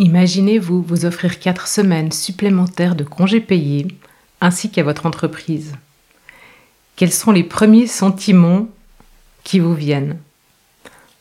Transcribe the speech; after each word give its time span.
Imaginez-vous 0.00 0.80
vous 0.80 1.06
offrir 1.06 1.40
4 1.40 1.66
semaines 1.66 2.12
supplémentaires 2.12 2.94
de 2.94 3.02
congés 3.02 3.40
payés 3.40 3.88
ainsi 4.40 4.70
qu'à 4.70 4.84
votre 4.84 5.06
entreprise. 5.06 5.72
Quels 6.94 7.12
sont 7.12 7.32
les 7.32 7.42
premiers 7.42 7.88
sentiments 7.88 8.68
qui 9.42 9.58
vous 9.58 9.74
viennent? 9.74 10.18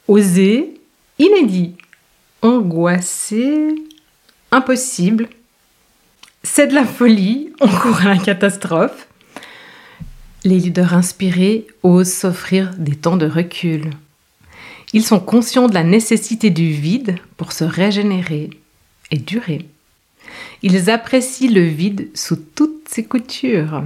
Osé, 0.08 0.80
inédit, 1.18 1.74
angoissé, 2.44 3.74
impossible, 4.52 5.28
c'est 6.44 6.68
de 6.68 6.76
la 6.76 6.86
folie, 6.86 7.50
on 7.60 7.68
court 7.68 8.02
à 8.02 8.10
la 8.14 8.20
catastrophe. 8.20 9.08
Les 10.44 10.60
leaders 10.60 10.94
inspirés 10.94 11.66
osent 11.82 12.14
s'offrir 12.14 12.76
des 12.78 12.96
temps 12.96 13.18
de 13.18 13.26
recul. 13.26 13.90
Ils 14.94 15.04
sont 15.04 15.20
conscients 15.20 15.68
de 15.68 15.74
la 15.74 15.84
nécessité 15.84 16.52
du 16.52 16.70
vide 16.70 17.16
pour 17.38 17.54
se 17.54 17.64
régénérer 17.64 18.52
et 19.12 19.18
durer. 19.18 19.66
Ils 20.64 20.90
apprécient 20.90 21.52
le 21.52 21.62
vide 21.62 22.10
sous 22.14 22.36
toutes 22.36 22.88
ses 22.90 23.04
coutures. 23.04 23.84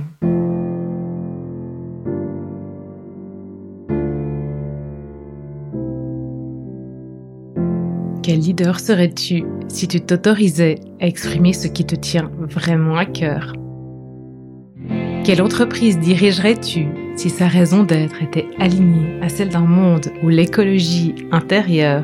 Quel 8.23 8.39
leader 8.39 8.79
serais-tu 8.79 9.43
si 9.67 9.87
tu 9.87 9.99
t'autorisais 9.99 10.75
à 10.99 11.07
exprimer 11.07 11.53
ce 11.53 11.67
qui 11.67 11.85
te 11.85 11.95
tient 11.95 12.31
vraiment 12.39 12.95
à 12.95 13.05
cœur? 13.05 13.53
Quelle 15.23 15.41
entreprise 15.41 15.99
dirigerais-tu 15.99 16.87
si 17.15 17.29
sa 17.29 17.47
raison 17.47 17.83
d'être 17.83 18.21
était 18.21 18.47
alignée 18.59 19.19
à 19.21 19.29
celle 19.29 19.49
d'un 19.49 19.59
monde 19.65 20.11
où 20.23 20.29
l'écologie 20.29 21.13
intérieure 21.31 22.03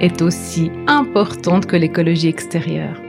est 0.00 0.22
aussi 0.22 0.70
importante 0.86 1.66
que 1.66 1.76
l'écologie 1.76 2.28
extérieure. 2.28 3.00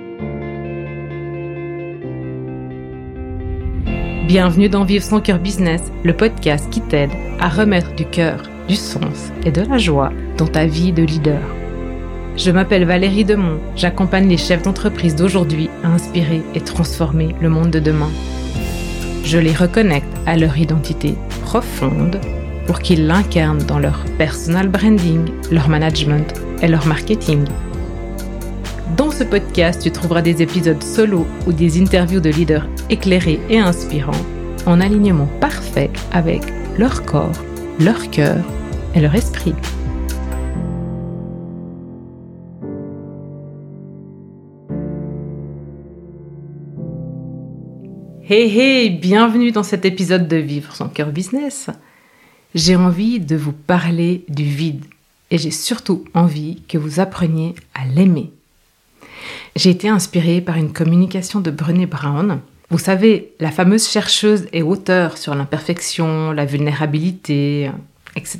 Bienvenue 4.27 4.69
dans 4.69 4.83
Vivre 4.83 5.03
son 5.03 5.21
cœur 5.21 5.39
business, 5.39 5.81
le 6.03 6.15
podcast 6.15 6.69
qui 6.69 6.81
t'aide 6.81 7.11
à 7.39 7.49
remettre 7.49 7.95
du 7.95 8.05
cœur, 8.05 8.49
du 8.67 8.75
sens 8.75 9.31
et 9.45 9.51
de 9.51 9.61
la 9.61 9.77
joie 9.77 10.11
dans 10.37 10.47
ta 10.47 10.65
vie 10.65 10.91
de 10.91 11.03
leader. 11.03 11.41
Je 12.37 12.51
m'appelle 12.51 12.85
Valérie 12.85 13.25
Demont, 13.25 13.59
j'accompagne 13.75 14.29
les 14.29 14.37
chefs 14.37 14.61
d'entreprise 14.61 15.15
d'aujourd'hui 15.15 15.69
à 15.83 15.89
inspirer 15.89 16.41
et 16.55 16.61
transformer 16.61 17.35
le 17.41 17.49
monde 17.49 17.71
de 17.71 17.79
demain. 17.79 18.11
Je 19.25 19.37
les 19.37 19.53
reconnecte 19.53 20.07
à 20.25 20.37
leur 20.37 20.57
identité 20.57 21.15
profonde 21.41 22.19
pour 22.65 22.79
qu'ils 22.79 23.07
l'incarnent 23.07 23.63
dans 23.63 23.79
leur 23.79 24.05
personal 24.17 24.69
branding, 24.69 25.25
leur 25.51 25.69
management 25.69 26.33
et 26.61 26.67
leur 26.67 26.85
marketing. 26.85 27.45
Dans 28.97 29.11
ce 29.11 29.23
podcast, 29.23 29.81
tu 29.81 29.91
trouveras 29.91 30.21
des 30.21 30.41
épisodes 30.41 30.83
solo 30.83 31.25
ou 31.47 31.53
des 31.53 31.81
interviews 31.81 32.19
de 32.19 32.29
leaders 32.29 32.67
éclairés 32.89 33.39
et 33.49 33.59
inspirants 33.59 34.11
en 34.65 34.81
alignement 34.81 35.27
parfait 35.39 35.89
avec 36.11 36.41
leur 36.77 37.03
corps, 37.05 37.43
leur 37.79 38.09
cœur 38.09 38.43
et 38.95 38.99
leur 38.99 39.15
esprit. 39.15 39.55
Hey 48.31 48.59
hey, 48.59 48.89
bienvenue 48.91 49.51
dans 49.51 49.63
cet 49.63 49.85
épisode 49.85 50.27
de 50.27 50.37
Vivre 50.37 50.75
son 50.75 50.87
cœur 50.87 51.11
business. 51.11 51.69
J'ai 52.53 52.75
envie 52.75 53.19
de 53.19 53.35
vous 53.35 53.53
parler 53.53 54.23
du 54.29 54.43
vide 54.43 54.85
et 55.31 55.37
j'ai 55.37 55.51
surtout 55.51 56.05
envie 56.13 56.61
que 56.67 56.77
vous 56.77 56.99
appreniez 56.99 57.55
à 57.73 57.85
l'aimer. 57.85 58.31
J'ai 59.55 59.69
été 59.69 59.89
inspirée 59.89 60.41
par 60.41 60.57
une 60.57 60.73
communication 60.73 61.39
de 61.39 61.51
Brené 61.51 61.85
Brown. 61.85 62.39
Vous 62.69 62.77
savez, 62.77 63.33
la 63.39 63.51
fameuse 63.51 63.89
chercheuse 63.89 64.47
et 64.53 64.61
auteure 64.61 65.17
sur 65.17 65.35
l'imperfection, 65.35 66.31
la 66.31 66.45
vulnérabilité, 66.45 67.71
etc. 68.15 68.39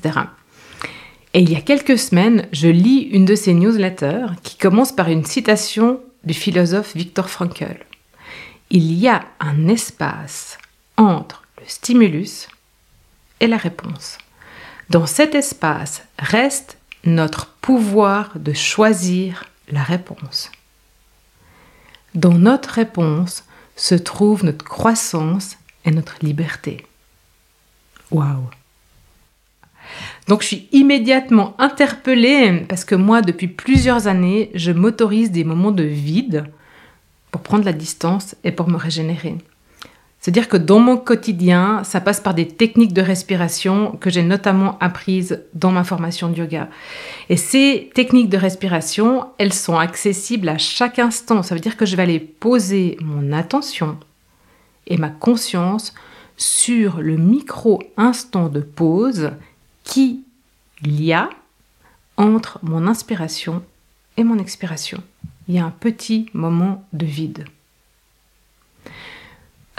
Et 1.34 1.42
il 1.42 1.52
y 1.52 1.56
a 1.56 1.62
quelques 1.62 1.98
semaines, 1.98 2.48
je 2.52 2.68
lis 2.68 3.02
une 3.12 3.26
de 3.26 3.36
ses 3.36 3.54
newsletters 3.54 4.28
qui 4.44 4.58
commence 4.58 4.92
par 4.92 5.10
une 5.10 5.26
citation 5.26 6.00
du 6.24 6.34
philosophe 6.34 6.96
Viktor 6.96 7.30
Frankl. 7.30 7.86
Il 8.72 8.94
y 8.94 9.08
a 9.08 9.26
un 9.40 9.68
espace 9.68 10.58
entre 10.98 11.44
le 11.58 11.64
stimulus 11.68 12.48
et 13.40 13.48
la 13.48 13.58
réponse. 13.58 14.18
Dans 14.90 15.06
cet 15.06 15.36
espace 15.36 16.04
reste 16.18 16.79
notre 17.04 17.48
pouvoir 17.62 18.38
de 18.38 18.54
choisir 18.54 19.46
la 19.70 19.84
réponse. 19.84 20.52
Dans 22.16 22.34
notre 22.34 22.70
réponse 22.70 23.44
se 23.76 23.96
trouve 23.96 24.44
notre 24.44 24.66
croissance 24.66 25.58
et 25.86 25.92
notre 25.92 26.18
liberté. 26.22 26.86
Waouh! 28.12 28.50
Donc 30.28 30.42
je 30.42 30.48
suis 30.48 30.70
immédiatement 30.72 31.56
interpellée 31.60 32.66
parce 32.68 32.86
que 32.86 32.96
moi, 32.96 33.22
depuis 33.22 33.48
plusieurs 33.48 34.08
années, 34.08 34.52
je 34.54 34.72
m'autorise 34.72 35.31
des 35.31 35.44
moments 35.44 35.72
de 35.72 35.84
vide 35.84 36.46
pour 37.31 37.42
prendre 37.42 37.66
la 37.66 37.74
distance 37.74 38.36
et 38.44 38.52
pour 38.52 38.70
me 38.70 38.78
régénérer. 38.78 39.36
C'est-à-dire 40.19 40.50
que 40.50 40.57
dans 40.57 40.80
mon 40.80 40.97
quotidien, 40.97 41.84
ça 41.85 42.02
passe 42.02 42.19
par 42.19 42.34
des 42.34 42.47
techniques 42.47 42.94
de 42.94 43.02
respiration 43.02 43.94
que 44.02 44.09
j'ai 44.09 44.24
notamment 44.24 44.78
apprises 44.80 45.44
dans 45.53 45.72
ma 45.72 45.85
formation 45.85 46.30
de 46.30 46.38
yoga. 46.38 46.69
Et 47.30 47.38
ces 47.38 47.90
techniques 47.94 48.30
de 48.30 48.38
respiration, 48.38 49.28
elles 49.38 49.53
sont 49.53 49.78
accessibles 49.78 50.50
à 50.50 50.57
chaque 50.57 51.00
instant. 51.00 51.41
Ça 51.41 51.56
veut 51.56 51.62
dire 51.62 51.78
que 51.78 51.85
je 51.85 51.96
vais 51.96 52.03
aller 52.03 52.19
poser 52.19 52.97
mon 53.02 53.31
attention 53.31 53.97
et 54.88 54.97
ma 54.97 55.09
conscience 55.09 55.94
sur 56.36 57.00
le 57.01 57.16
micro-instant 57.16 58.50
de 58.50 58.59
pause 58.59 59.31
qui 59.86 60.24
y 60.84 61.13
a 61.13 61.30
entre 62.18 62.59
mon 62.62 62.88
inspiration 62.88 63.63
et 64.18 64.25
mon 64.25 64.38
expiration. 64.38 65.01
Il 65.47 65.56
y 65.56 65.59
a 65.59 65.66
un 65.66 65.72
petit 65.72 66.30
moment 66.34 66.84
de 66.91 67.06
vide. 67.06 67.46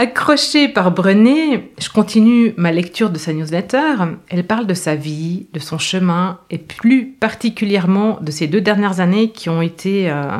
Accrochée 0.02 0.68
par 0.68 0.92
Brené, 0.92 1.74
je 1.78 1.90
continue 1.90 2.54
ma 2.56 2.72
lecture 2.72 3.10
de 3.10 3.18
sa 3.18 3.34
newsletter. 3.34 3.96
Elle 4.30 4.46
parle 4.46 4.66
de 4.66 4.72
sa 4.72 4.94
vie, 4.94 5.46
de 5.52 5.58
son 5.58 5.76
chemin 5.76 6.40
et 6.48 6.56
plus 6.56 7.08
particulièrement 7.08 8.18
de 8.22 8.30
ces 8.30 8.46
deux 8.46 8.62
dernières 8.62 9.00
années 9.00 9.30
qui 9.30 9.50
ont 9.50 9.60
été 9.60 10.10
euh, 10.10 10.38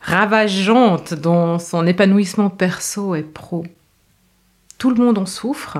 ravageantes 0.00 1.12
dans 1.12 1.58
son 1.58 1.88
épanouissement 1.88 2.50
perso 2.50 3.16
et 3.16 3.24
pro. 3.24 3.66
Tout 4.78 4.90
le 4.90 5.04
monde 5.04 5.18
en 5.18 5.26
souffre. 5.26 5.78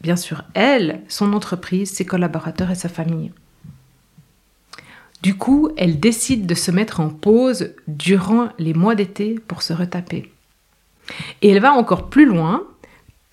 Bien 0.00 0.14
sûr, 0.14 0.44
elle, 0.54 1.00
son 1.08 1.32
entreprise, 1.32 1.90
ses 1.90 2.04
collaborateurs 2.04 2.70
et 2.70 2.76
sa 2.76 2.88
famille. 2.88 3.32
Du 5.22 5.36
coup, 5.36 5.70
elle 5.76 5.98
décide 5.98 6.46
de 6.46 6.54
se 6.54 6.70
mettre 6.70 7.00
en 7.00 7.08
pause 7.08 7.70
durant 7.88 8.50
les 8.60 8.72
mois 8.72 8.94
d'été 8.94 9.40
pour 9.48 9.62
se 9.62 9.72
retaper. 9.72 10.30
Et 11.42 11.50
elle 11.50 11.60
va 11.60 11.72
encore 11.72 12.08
plus 12.10 12.26
loin. 12.26 12.64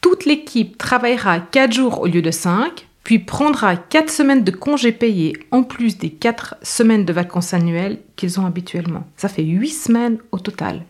Toute 0.02 0.25
l'équipe 0.25 0.78
travaillera 0.78 1.40
4 1.40 1.74
jours 1.74 2.02
au 2.02 2.08
lieu 2.08 2.22
de 2.22 2.31
5, 2.31 2.88
puis 3.03 3.19
prendra 3.19 3.75
4 3.75 4.09
semaines 4.09 4.44
de 4.44 4.52
congés 4.52 4.91
payés 4.91 5.34
en 5.52 5.63
plus 5.63 5.97
des 5.97 6.09
4 6.09 6.56
semaines 6.62 7.06
de 7.06 7.14
vacances 7.14 7.53
annuelles 7.53 8.00
qu'ils 8.16 8.40
ont 8.40 8.46
habituellement. 8.46 9.08
Ça 9.18 9.30
fait 9.30 9.44
8 9.44 9.69
semaines 9.69 10.18
au 10.31 10.40
total. 10.40 10.85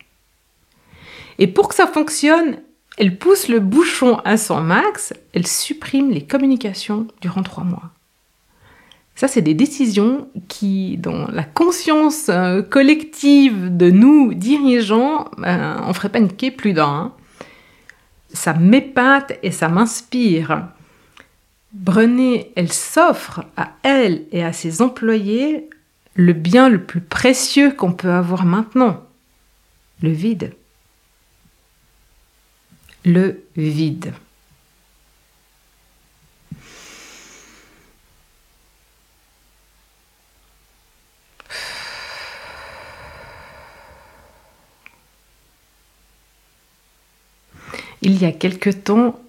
Et 1.40 1.48
pour 1.48 1.68
que 1.70 1.76
ça 1.76 1.88
fonctionne, 1.88 2.60
elle 2.98 3.18
pousse 3.18 3.50
le 3.50 3.60
bouchon 3.60 4.22
à 4.24 4.38
son 4.38 4.62
max, 4.62 5.14
elle 5.34 5.48
supprime 5.48 6.12
les 6.12 6.26
communications 6.26 7.08
durant 7.22 7.44
3 7.44 7.66
mois. 7.66 7.92
Ça, 9.16 9.30
c'est 9.30 9.42
des 9.42 9.54
décisions 9.54 10.28
qui, 10.50 10.98
dans 10.98 11.28
la 11.32 11.44
conscience 11.44 12.28
euh, 12.28 12.62
collective 12.62 13.76
de 13.76 13.90
nous 13.90 14.34
dirigeants, 14.34 15.32
ben, 15.38 15.82
on 15.88 15.94
ferait 15.94 16.10
paniquer 16.10 16.52
plus 16.52 16.74
d'un. 16.74 16.86
Hein. 16.86 17.14
Ça 18.34 18.54
m'épate 18.54 19.40
et 19.42 19.52
ça 19.52 19.70
m'inspire. 19.70 20.68
Brené, 21.72 22.52
elle 22.58 22.72
s'offre 22.72 23.46
à 23.56 23.72
elle 23.84 24.26
et 24.34 24.44
à 24.44 24.52
ses 24.52 24.82
employés 24.82 25.70
le 26.16 26.34
bien 26.34 26.68
le 26.68 26.84
plus 26.84 27.02
précieux 27.02 27.72
qu'on 27.72 27.94
peut 27.94 28.12
avoir 28.12 28.46
maintenant, 28.46 29.04
le 30.02 30.10
vide. 30.10 30.54
Le 33.06 33.44
vide. 33.56 34.14
Il 48.08 48.22
y 48.22 48.26
a 48.26 48.32
quelque 48.32 48.70
temps, 48.70 49.20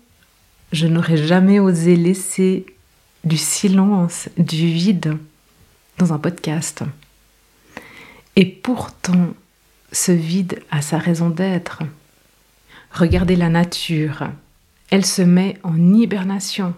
je 0.70 0.86
n'aurais 0.86 1.16
jamais 1.16 1.58
osé 1.58 1.96
laisser 1.96 2.66
du 3.24 3.38
silence, 3.38 4.28
du 4.36 4.66
vide 4.66 5.16
dans 5.96 6.12
un 6.12 6.18
podcast. 6.18 6.84
Et 8.36 8.44
pourtant, 8.44 9.28
ce 9.92 10.12
vide 10.12 10.62
a 10.70 10.82
sa 10.82 10.98
raison 10.98 11.30
d'être. 11.30 11.84
Regardez 12.92 13.34
la 13.34 13.48
nature. 13.48 14.24
Elle 14.90 15.06
se 15.06 15.22
met 15.22 15.56
en 15.62 15.94
hibernation. 15.94 16.74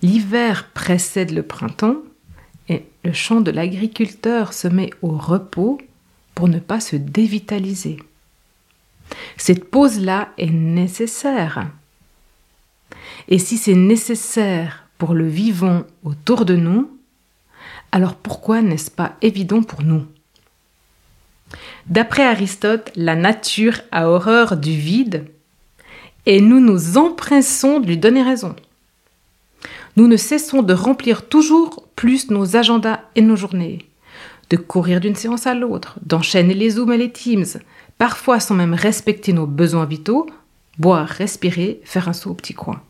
L'hiver 0.00 0.70
précède 0.74 1.32
le 1.32 1.42
printemps 1.42 1.96
et 2.68 2.84
le 3.02 3.12
champ 3.12 3.40
de 3.40 3.50
l'agriculteur 3.50 4.52
se 4.52 4.68
met 4.68 4.90
au 5.02 5.18
repos 5.18 5.80
pour 6.36 6.46
ne 6.46 6.60
pas 6.60 6.78
se 6.78 6.94
dévitaliser. 6.94 7.98
Cette 9.36 9.70
pause-là 9.70 10.28
est 10.38 10.50
nécessaire. 10.50 11.66
Et 13.28 13.38
si 13.38 13.56
c'est 13.56 13.74
nécessaire 13.74 14.86
pour 14.98 15.14
le 15.14 15.26
vivant 15.26 15.84
autour 16.02 16.44
de 16.44 16.56
nous, 16.56 16.90
alors 17.92 18.14
pourquoi 18.14 18.62
n'est-ce 18.62 18.90
pas 18.90 19.16
évident 19.22 19.62
pour 19.62 19.82
nous? 19.82 20.04
D'après 21.86 22.24
Aristote, 22.24 22.90
la 22.96 23.14
nature 23.14 23.80
a 23.92 24.08
horreur 24.08 24.56
du 24.56 24.72
vide 24.72 25.26
et 26.26 26.40
nous 26.40 26.60
nous 26.60 26.96
empressons 26.98 27.80
de 27.80 27.86
lui 27.86 27.98
donner 27.98 28.22
raison. 28.22 28.56
Nous 29.96 30.08
ne 30.08 30.16
cessons 30.16 30.62
de 30.62 30.74
remplir 30.74 31.28
toujours 31.28 31.86
plus 31.94 32.30
nos 32.30 32.56
agendas 32.56 33.00
et 33.14 33.20
nos 33.20 33.36
journées, 33.36 33.86
de 34.50 34.56
courir 34.56 35.00
d'une 35.00 35.14
séance 35.14 35.46
à 35.46 35.54
l'autre, 35.54 35.98
d'enchaîner 36.04 36.54
les 36.54 36.70
Zooms 36.70 36.92
et 36.92 36.98
les 36.98 37.12
Teams, 37.12 37.44
parfois 37.98 38.40
sans 38.40 38.54
même 38.54 38.74
respecter 38.74 39.32
nos 39.32 39.46
besoins 39.46 39.86
vitaux, 39.86 40.26
boire, 40.78 41.08
respirer, 41.08 41.80
faire 41.84 42.08
un 42.08 42.12
saut 42.12 42.30
au 42.30 42.34
petit 42.34 42.54
coin. 42.54 42.82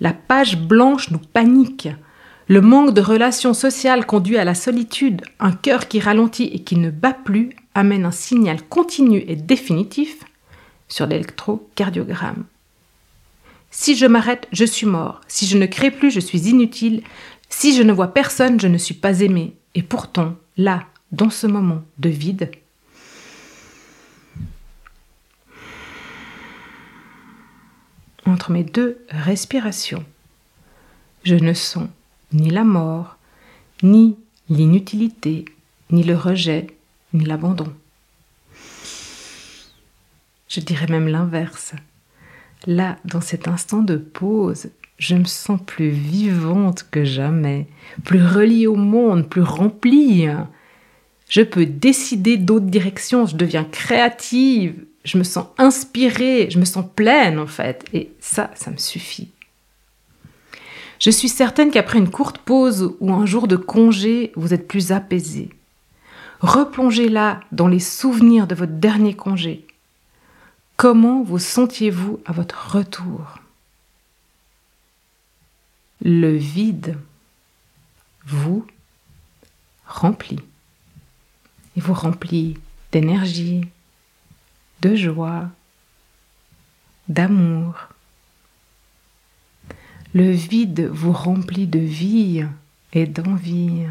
La 0.00 0.12
page 0.12 0.56
blanche 0.58 1.10
nous 1.10 1.18
panique. 1.18 1.88
Le 2.46 2.60
manque 2.60 2.94
de 2.94 3.00
relations 3.00 3.52
sociales 3.52 4.06
conduit 4.06 4.38
à 4.38 4.44
la 4.44 4.54
solitude. 4.54 5.22
Un 5.40 5.52
cœur 5.52 5.88
qui 5.88 6.00
ralentit 6.00 6.44
et 6.44 6.60
qui 6.60 6.76
ne 6.76 6.90
bat 6.90 7.12
plus 7.12 7.50
amène 7.74 8.06
un 8.06 8.12
signal 8.12 8.62
continu 8.62 9.24
et 9.26 9.36
définitif 9.36 10.24
sur 10.88 11.06
l'électrocardiogramme. 11.06 12.44
Si 13.70 13.96
je 13.96 14.06
m'arrête, 14.06 14.48
je 14.52 14.64
suis 14.64 14.86
mort. 14.86 15.20
Si 15.28 15.46
je 15.46 15.58
ne 15.58 15.66
crée 15.66 15.90
plus, 15.90 16.10
je 16.10 16.20
suis 16.20 16.48
inutile. 16.48 17.02
Si 17.50 17.76
je 17.76 17.82
ne 17.82 17.92
vois 17.92 18.08
personne, 18.08 18.58
je 18.58 18.68
ne 18.68 18.78
suis 18.78 18.94
pas 18.94 19.20
aimé. 19.20 19.54
Et 19.74 19.82
pourtant, 19.82 20.34
là, 20.56 20.84
dans 21.12 21.30
ce 21.30 21.46
moment 21.46 21.82
de 21.98 22.08
vide, 22.08 22.50
entre 28.38 28.52
mes 28.52 28.62
deux 28.62 29.04
respirations, 29.08 30.04
je 31.24 31.34
ne 31.34 31.52
sens 31.54 31.88
ni 32.32 32.50
la 32.50 32.62
mort, 32.62 33.18
ni 33.82 34.16
l'inutilité, 34.48 35.44
ni 35.90 36.04
le 36.04 36.14
rejet, 36.14 36.68
ni 37.12 37.24
l'abandon. 37.24 37.66
Je 40.48 40.60
dirais 40.60 40.86
même 40.86 41.08
l'inverse. 41.08 41.74
Là, 42.64 42.98
dans 43.04 43.20
cet 43.20 43.48
instant 43.48 43.82
de 43.82 43.96
pause, 43.96 44.68
je 44.98 45.16
me 45.16 45.24
sens 45.24 45.58
plus 45.66 45.90
vivante 45.90 46.86
que 46.92 47.04
jamais, 47.04 47.66
plus 48.04 48.24
reliée 48.24 48.68
au 48.68 48.76
monde, 48.76 49.28
plus 49.28 49.42
remplie. 49.42 50.28
Je 51.28 51.42
peux 51.42 51.66
décider 51.66 52.36
d'autres 52.36 52.66
directions, 52.66 53.26
je 53.26 53.34
deviens 53.34 53.64
créative, 53.64 54.76
je 55.04 55.18
me 55.18 55.24
sens 55.24 55.46
inspirée, 55.58 56.48
je 56.50 56.58
me 56.58 56.64
sens 56.64 56.84
pleine 56.94 57.38
en 57.38 57.46
fait. 57.46 57.84
Et 57.92 58.10
ça, 58.20 58.50
ça 58.54 58.70
me 58.70 58.76
suffit. 58.76 59.30
Je 60.98 61.10
suis 61.10 61.28
certaine 61.28 61.70
qu'après 61.70 61.98
une 61.98 62.10
courte 62.10 62.38
pause 62.38 62.94
ou 63.00 63.12
un 63.12 63.24
jour 63.24 63.46
de 63.46 63.56
congé, 63.56 64.32
vous 64.34 64.52
êtes 64.52 64.66
plus 64.66 64.90
apaisé. 64.90 65.50
Replongez 66.40 67.08
là 67.08 67.40
dans 67.52 67.68
les 67.68 67.80
souvenirs 67.80 68.46
de 68.46 68.54
votre 68.54 68.72
dernier 68.72 69.14
congé. 69.14 69.66
Comment 70.76 71.22
vous 71.22 71.38
sentiez-vous 71.38 72.20
à 72.24 72.32
votre 72.32 72.76
retour? 72.76 73.38
Le 76.02 76.36
vide 76.36 76.96
vous 78.26 78.64
remplit. 79.86 80.38
Il 81.76 81.82
vous 81.82 81.94
remplit 81.94 82.56
d'énergie, 82.92 83.62
de 84.82 84.94
joie, 84.94 85.48
d'amour. 87.08 87.74
Le 90.14 90.30
vide 90.30 90.88
vous 90.92 91.12
remplit 91.12 91.66
de 91.66 91.78
vie 91.78 92.44
et 92.92 93.06
d'envie. 93.06 93.84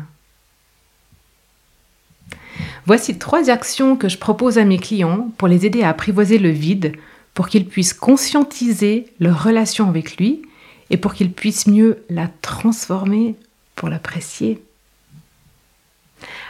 Voici 2.86 3.18
trois 3.18 3.50
actions 3.50 3.96
que 3.98 4.10
je 4.10 4.18
propose 4.18 4.58
à 4.58 4.66
mes 4.66 4.80
clients 4.80 5.30
pour 5.38 5.48
les 5.48 5.66
aider 5.66 5.84
à 5.84 5.90
apprivoiser 5.90 6.38
le 6.38 6.50
vide, 6.50 6.94
pour 7.34 7.50
qu'ils 7.50 7.68
puissent 7.68 7.94
conscientiser 7.94 9.08
leur 9.20 9.44
relation 9.44 9.90
avec 9.90 10.18
lui 10.18 10.42
et 10.90 10.98
pour 10.98 11.14
qu'ils 11.14 11.32
puissent 11.32 11.68
mieux 11.68 12.04
la 12.10 12.30
transformer 12.42 13.36
pour 13.76 13.90
l'apprécier. 13.90 14.64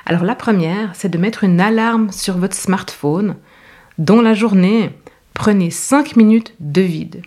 Alors 0.05 0.23
la 0.23 0.35
première, 0.35 0.95
c'est 0.95 1.09
de 1.09 1.17
mettre 1.17 1.43
une 1.43 1.59
alarme 1.59 2.11
sur 2.11 2.37
votre 2.37 2.55
smartphone. 2.55 3.35
Dans 3.97 4.21
la 4.21 4.35
journée, 4.35 4.91
prenez 5.33 5.71
5 5.71 6.15
minutes 6.17 6.53
de 6.59 6.81
vide. 6.81 7.23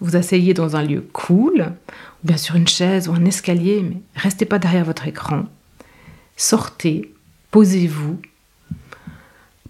Vous 0.00 0.16
asseyez 0.16 0.52
dans 0.52 0.76
un 0.76 0.82
lieu 0.82 1.08
cool, 1.14 1.72
ou 2.22 2.26
bien 2.26 2.36
sur 2.36 2.56
une 2.56 2.68
chaise 2.68 3.08
ou 3.08 3.12
un 3.14 3.24
escalier, 3.24 3.82
mais 3.82 4.02
restez 4.14 4.44
pas 4.44 4.58
derrière 4.58 4.84
votre 4.84 5.06
écran. 5.08 5.46
Sortez, 6.36 7.12
posez-vous. 7.50 8.20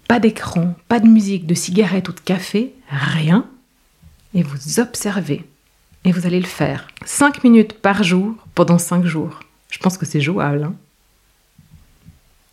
Pas 0.09 0.19
d'écran, 0.19 0.75
pas 0.89 0.99
de 0.99 1.07
musique, 1.07 1.47
de 1.47 1.53
cigarette 1.55 2.09
ou 2.09 2.13
de 2.13 2.19
café, 2.19 2.73
rien. 2.89 3.47
Et 4.33 4.43
vous 4.43 4.79
observez. 4.81 5.45
Et 6.03 6.11
vous 6.11 6.25
allez 6.25 6.39
le 6.39 6.47
faire 6.47 6.87
5 7.05 7.45
minutes 7.45 7.73
par 7.73 8.03
jour 8.03 8.35
pendant 8.55 8.77
5 8.77 9.05
jours. 9.05 9.39
Je 9.71 9.79
pense 9.79 9.97
que 9.97 10.05
c'est 10.05 10.21
jouable. 10.21 10.63
Hein. 10.63 10.75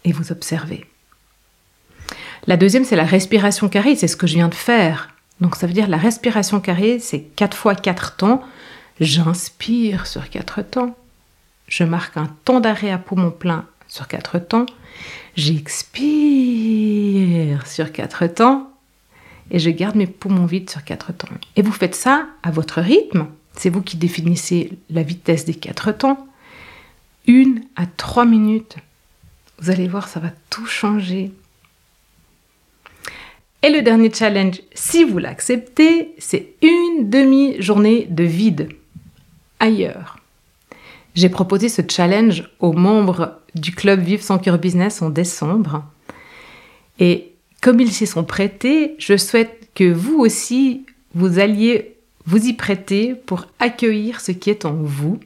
et 0.04 0.12
vous 0.12 0.30
observez. 0.30 0.86
La 2.46 2.56
deuxième, 2.56 2.84
c'est 2.84 2.96
la 2.96 3.04
respiration 3.04 3.68
carrée. 3.68 3.96
C'est 3.96 4.08
ce 4.08 4.16
que 4.16 4.26
je 4.26 4.34
viens 4.34 4.48
de 4.48 4.54
faire. 4.54 5.10
Donc 5.40 5.56
ça 5.56 5.66
veut 5.66 5.72
dire 5.72 5.88
la 5.88 5.96
respiration 5.96 6.60
carrée, 6.60 6.98
c'est 6.98 7.20
4 7.20 7.56
fois 7.56 7.74
4 7.74 8.16
temps. 8.16 8.42
J'inspire 9.00 10.06
sur 10.06 10.30
4 10.30 10.62
temps. 10.62 10.96
Je 11.68 11.84
marque 11.84 12.16
un 12.16 12.28
temps 12.44 12.60
d'arrêt 12.60 12.90
à 12.90 12.98
poumon 12.98 13.30
plein 13.30 13.66
sur 13.88 14.08
4 14.08 14.38
temps. 14.38 14.66
J'expire 15.36 16.46
sur 17.66 17.92
4 17.92 18.26
temps 18.28 18.70
et 19.50 19.58
je 19.58 19.70
garde 19.70 19.96
mes 19.96 20.06
poumons 20.06 20.46
vides 20.46 20.70
sur 20.70 20.84
4 20.84 21.12
temps. 21.12 21.28
Et 21.56 21.62
vous 21.62 21.72
faites 21.72 21.96
ça 21.96 22.26
à 22.42 22.50
votre 22.50 22.80
rythme. 22.80 23.26
C'est 23.54 23.70
vous 23.70 23.82
qui 23.82 23.96
définissez 23.96 24.78
la 24.88 25.02
vitesse 25.02 25.44
des 25.44 25.54
4 25.54 25.92
temps. 25.92 26.26
Une 27.26 27.62
à 27.74 27.84
3 27.86 28.24
minutes. 28.24 28.76
Vous 29.58 29.70
allez 29.70 29.88
voir, 29.88 30.08
ça 30.08 30.20
va 30.20 30.30
tout 30.48 30.66
changer. 30.66 31.32
Et 33.62 33.70
le 33.70 33.82
dernier 33.82 34.12
challenge, 34.12 34.60
si 34.74 35.04
vous 35.04 35.18
l'acceptez, 35.18 36.14
c'est 36.18 36.54
une 36.62 37.10
demi-journée 37.10 38.06
de 38.10 38.24
vide 38.24 38.68
ailleurs. 39.58 40.18
J'ai 41.14 41.30
proposé 41.30 41.68
ce 41.68 41.82
challenge 41.88 42.44
aux 42.60 42.74
membres 42.74 43.40
du 43.54 43.72
club 43.72 44.00
Vive 44.00 44.22
son 44.22 44.38
cœur 44.38 44.58
business 44.58 45.00
en 45.00 45.08
décembre. 45.08 45.82
Et 46.98 47.32
comme 47.62 47.80
ils 47.80 47.92
s'y 47.92 48.06
sont 48.06 48.24
prêtés, 48.24 48.94
je 48.98 49.16
souhaite 49.16 49.70
que 49.74 49.90
vous 49.90 50.18
aussi, 50.18 50.84
vous 51.14 51.38
alliez 51.38 51.96
vous 52.26 52.46
y 52.46 52.52
prêter 52.52 53.14
pour 53.14 53.46
accueillir 53.58 54.20
ce 54.20 54.32
qui 54.32 54.50
est 54.50 54.64
en 54.64 54.74
vous, 54.74 55.18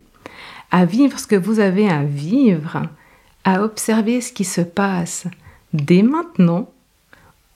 à 0.70 0.84
vivre 0.84 1.18
ce 1.18 1.26
que 1.26 1.36
vous 1.36 1.58
avez 1.58 1.88
à 1.88 2.04
vivre, 2.04 2.82
à 3.44 3.62
observer 3.62 4.20
ce 4.20 4.32
qui 4.32 4.44
se 4.44 4.60
passe 4.60 5.26
dès 5.72 6.02
maintenant 6.02 6.70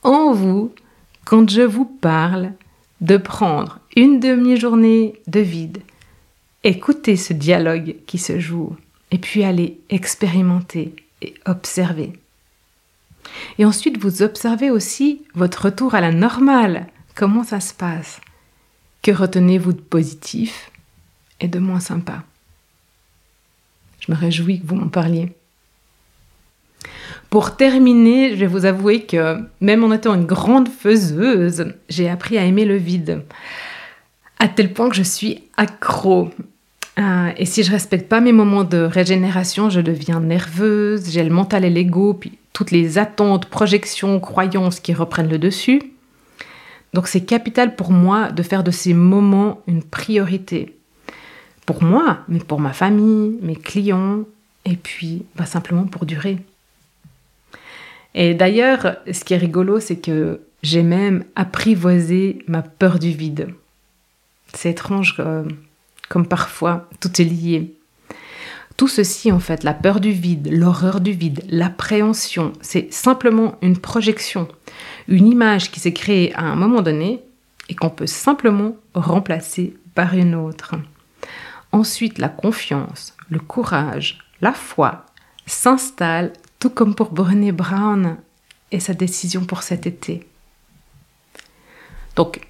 en 0.05 0.31
vous 0.33 0.73
quand 1.25 1.49
je 1.49 1.61
vous 1.61 1.85
parle 1.85 2.53
de 3.01 3.17
prendre 3.17 3.79
une 3.95 4.19
demi-journée 4.19 5.15
de 5.27 5.41
vide 5.41 5.81
écoutez 6.65 7.15
ce 7.15 7.31
dialogue 7.31 7.95
qui 8.07 8.17
se 8.17 8.39
joue 8.39 8.75
et 9.11 9.19
puis 9.19 9.43
allez 9.43 9.79
expérimenter 9.89 10.95
et 11.21 11.35
observer. 11.45 12.11
Et 13.59 13.65
ensuite, 13.65 13.99
vous 13.99 14.23
observez 14.23 14.71
aussi 14.71 15.21
votre 15.35 15.65
retour 15.65 15.93
à 15.93 16.01
la 16.01 16.11
normale. 16.11 16.87
Comment 17.13 17.43
ça 17.43 17.59
se 17.59 17.73
passe? 17.73 18.19
Que 19.03 19.11
retenez-vous 19.11 19.73
de 19.73 19.81
positif 19.81 20.71
et 21.39 21.47
de 21.47 21.59
moins 21.59 21.79
sympa? 21.79 22.23
Je 23.99 24.11
me 24.11 24.17
réjouis 24.17 24.59
que 24.59 24.65
vous 24.65 24.75
m'en 24.75 24.89
parliez. 24.89 25.35
Pour 27.29 27.57
terminer, 27.57 28.31
je 28.31 28.35
vais 28.35 28.47
vous 28.47 28.65
avouer 28.65 29.01
que 29.01 29.37
même 29.61 29.83
en 29.83 29.91
étant 29.91 30.15
une 30.15 30.25
grande 30.25 30.69
faiseuse, 30.69 31.73
j'ai 31.89 32.09
appris 32.09 32.37
à 32.37 32.43
aimer 32.43 32.65
le 32.65 32.77
vide. 32.77 33.23
À 34.39 34.47
tel 34.47 34.73
point 34.73 34.89
que 34.89 34.95
je 34.95 35.03
suis 35.03 35.43
accro 35.57 36.29
Euh, 36.97 37.31
et 37.35 37.45
si 37.45 37.63
je 37.63 37.71
respecte 37.71 38.07
pas 38.07 38.21
mes 38.21 38.31
moments 38.31 38.63
de 38.63 38.77
régénération, 38.77 39.69
je 39.69 39.81
deviens 39.81 40.21
nerveuse, 40.21 41.09
j'ai 41.09 41.23
le 41.23 41.29
mental 41.29 41.65
et 41.65 41.69
l'ego, 41.69 42.13
puis 42.13 42.37
toutes 42.53 42.71
les 42.71 42.97
attentes, 42.97 43.47
projections, 43.47 44.19
croyances 44.21 44.79
qui 44.79 44.93
reprennent 44.93 45.29
le 45.29 45.37
dessus. 45.37 45.81
Donc 46.93 47.07
c'est 47.07 47.25
capital 47.25 47.75
pour 47.75 47.91
moi 47.91 48.31
de 48.31 48.41
faire 48.43 48.63
de 48.63 48.71
ces 48.71 48.93
moments 48.93 49.61
une 49.67 49.83
priorité. 49.83 50.77
Pour 51.65 51.83
moi, 51.83 52.19
mais 52.29 52.39
pour 52.39 52.61
ma 52.61 52.71
famille, 52.71 53.37
mes 53.41 53.57
clients, 53.57 54.19
et 54.63 54.77
puis 54.77 55.25
bah, 55.35 55.45
simplement 55.45 55.83
pour 55.83 56.05
durer. 56.05 56.37
Et 58.15 58.33
d'ailleurs, 58.33 58.95
ce 59.11 59.23
qui 59.25 59.33
est 59.33 59.37
rigolo, 59.37 59.79
c'est 59.79 59.97
que 59.97 60.39
j'ai 60.63 60.81
même 60.81 61.25
apprivoisé 61.35 62.39
ma 62.47 62.61
peur 62.61 62.97
du 62.97 63.11
vide. 63.11 63.49
C'est 64.53 64.71
étrange 64.71 65.17
euh, 65.19 65.43
comme 66.07 66.25
parfois 66.25 66.89
tout 67.01 67.21
est 67.21 67.25
lié. 67.25 67.75
Tout 68.77 68.87
ceci, 68.87 69.31
en 69.31 69.39
fait, 69.39 69.63
la 69.63 69.73
peur 69.73 69.99
du 69.99 70.11
vide, 70.11 70.49
l'horreur 70.51 71.01
du 71.01 71.11
vide, 71.11 71.43
l'appréhension, 71.49 72.53
c'est 72.61 72.91
simplement 72.91 73.57
une 73.61 73.77
projection, 73.77 74.47
une 75.07 75.27
image 75.27 75.71
qui 75.71 75.79
s'est 75.79 75.93
créée 75.93 76.33
à 76.35 76.43
un 76.43 76.55
moment 76.55 76.81
donné 76.81 77.21
et 77.69 77.75
qu'on 77.75 77.89
peut 77.89 78.07
simplement 78.07 78.77
remplacer 78.93 79.75
par 79.93 80.13
une 80.13 80.35
autre. 80.35 80.75
Ensuite, 81.71 82.17
la 82.17 82.29
confiance, 82.29 83.13
le 83.29 83.39
courage, 83.39 84.19
la 84.41 84.53
foi 84.53 85.05
s'installent 85.45 86.33
comme 86.69 86.95
pour 86.95 87.11
Brené 87.11 87.51
Brown 87.51 88.17
et 88.71 88.79
sa 88.79 88.93
décision 88.93 89.45
pour 89.45 89.63
cet 89.63 89.85
été. 89.87 90.25
Donc, 92.15 92.41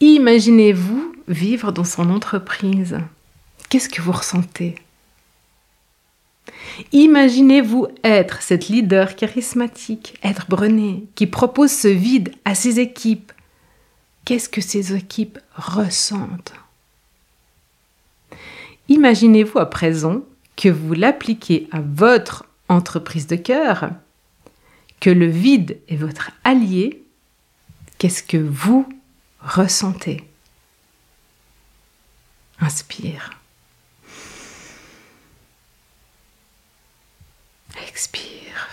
imaginez-vous 0.00 1.14
vivre 1.28 1.72
dans 1.72 1.84
son 1.84 2.10
entreprise. 2.10 2.98
Qu'est-ce 3.68 3.88
que 3.88 4.02
vous 4.02 4.12
ressentez? 4.12 4.76
Imaginez-vous 6.92 7.88
être 8.02 8.42
cette 8.42 8.68
leader 8.68 9.16
charismatique, 9.16 10.18
être 10.22 10.46
Brené, 10.48 11.04
qui 11.14 11.26
propose 11.26 11.70
ce 11.70 11.88
vide 11.88 12.32
à 12.44 12.54
ses 12.54 12.80
équipes. 12.80 13.32
Qu'est-ce 14.24 14.48
que 14.48 14.60
ces 14.60 14.94
équipes 14.94 15.38
ressentent? 15.56 16.54
Imaginez-vous 18.88 19.58
à 19.58 19.70
présent 19.70 20.22
que 20.56 20.68
vous 20.68 20.94
l'appliquez 20.94 21.68
à 21.70 21.80
votre 21.80 22.44
entreprise 22.70 23.26
de 23.26 23.36
cœur, 23.36 23.90
que 25.00 25.10
le 25.10 25.26
vide 25.26 25.78
est 25.88 25.96
votre 25.96 26.30
allié, 26.44 27.02
qu'est-ce 27.98 28.22
que 28.22 28.36
vous 28.36 28.88
ressentez? 29.40 30.24
Inspire. 32.60 33.30
Expire. 37.88 38.68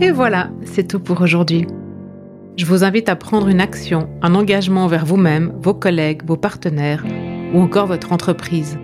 Et 0.00 0.10
voilà, 0.10 0.50
c'est 0.64 0.88
tout 0.88 1.00
pour 1.00 1.20
aujourd'hui. 1.20 1.66
Je 2.58 2.64
vous 2.64 2.82
invite 2.82 3.08
à 3.08 3.14
prendre 3.14 3.46
une 3.46 3.60
action, 3.60 4.08
un 4.20 4.34
engagement 4.34 4.82
envers 4.82 5.06
vous-même, 5.06 5.52
vos 5.62 5.74
collègues, 5.74 6.22
vos 6.26 6.36
partenaires 6.36 7.04
ou 7.54 7.60
encore 7.60 7.86
votre 7.86 8.12
entreprise, 8.12 8.80